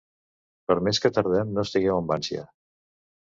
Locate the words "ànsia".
2.17-2.47